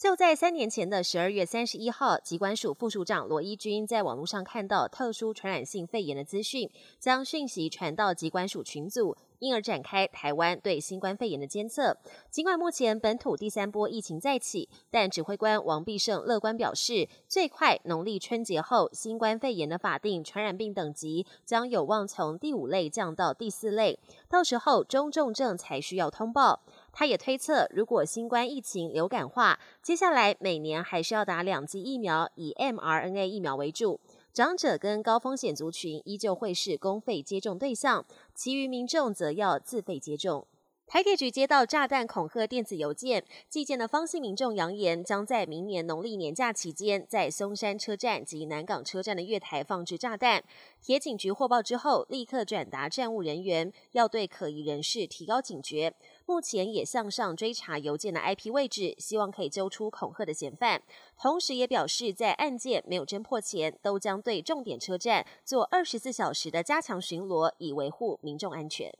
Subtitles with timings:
[0.00, 9.14] 就在三年前的十二月三十一号，疾管署副署长罗一军在网络上看到特殊传染性肺炎的资讯，将讯息传到疾管署群组。
[9.40, 11.96] 因而展开台湾对新冠肺炎的监测。
[12.30, 23.98] 尽管目前本土第三波疫情再起，但指挥官王必胜乐观表示，最快农历春节后，新冠肺炎的法定传染病等级将有望从第五类降到第四类。
[24.28, 26.60] 到时候中重症才需要通报。
[26.92, 34.00] 他也推测，如果新冠疫情流感化，接下来每年还是要打两剂疫苗，以 mRNA 疫苗为主。
[34.32, 40.46] 长者跟高风险族群依旧会是公费接种对象，其余民众则要自费接种。
[40.90, 50.42] 台铁局接到炸弹恐吓电子邮件，寄件的方姓民众扬言，将在明年农历年假期间，在松山车站及南港车站的月台放置炸弹。
[50.82, 55.94] 铁警局获报之后，立刻转达站务人员，要对可疑人士提高警觉。
[56.26, 60.82] 目前也向上追查邮件的 IP 位置，希望可以揪出恐吓的嫌犯。
[61.16, 68.92] 同时也表示，在案件没有侦破前，都将对重点车站做二十四小时的加强巡逻，以维护民众安全。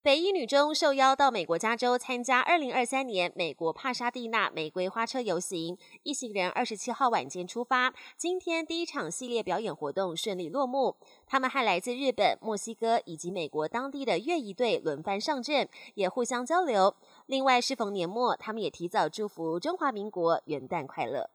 [0.00, 10.94] 北一女中受邀到美国加州参加二零二三年美国帕沙蒂娜玫瑰花车游行，一行人二十七号晚间出发，今天第一场系列表演活动顺利落幕。
[11.26, 16.94] 他们和来自日本、墨西哥以及美国当地的乐仪队轮番上阵，也互相交流。
[17.26, 21.28] 另外，适逢年末，他们也提早祝福中华民国元旦快乐。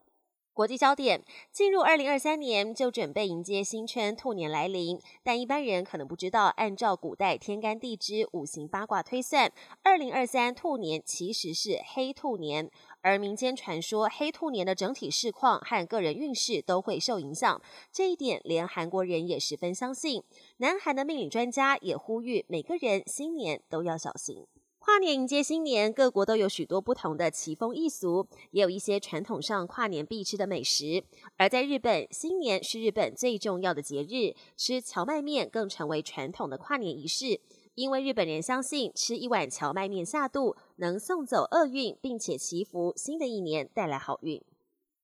[0.53, 1.19] 国际焦点
[1.51, 4.99] 进入二零二三年，就准备迎接新春兔年来临。
[5.23, 12.69] 但一般人可能不知道，按照古代天干地支、五行八卦推算，二零二三兔年其实是黑兔年。
[13.01, 17.59] 而民间传说，黑兔年的整体市况和个人运势都会受影响。
[17.91, 20.23] 这一点，连韩国人也十分相信。
[20.57, 24.45] 南韩的命理专家也呼吁，每个人新年都要小心。
[24.93, 31.03] 跨年迎接新年，各国都有许多不同的奇风异俗，也有一些传统上跨年必吃的美食。
[31.35, 37.41] 而在日本，新年是日本最重要的节日，吃荞麦面更成为传统的跨年仪式。
[37.73, 44.39] 因为日本人相信，吃一碗荞麦面下肚，能送走厄运，并且祈福新的一年带来好运。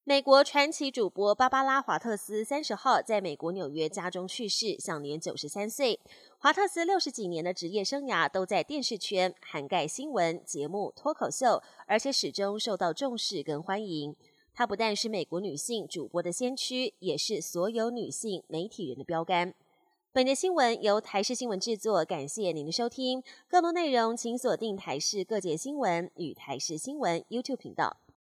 [0.09, 5.99] 美国传奇主播芭芭拉·华特斯三十号在美国纽约家中去世，享年九十三岁。
[6.39, 14.15] 华特斯六十几年的职业生涯都在电视圈，涵盖新闻节目、脱口秀，而且始终受到重视跟欢迎。
[14.51, 19.53] 她不但是美国女性主播的先驱，也是所有女性媒体人的标杆。
[20.11, 23.21] 本节新闻由台视新闻制作，感谢您的收听。
[23.47, 27.97] 更多内容请锁定台视各界新闻与台视新闻 YouTube 频道。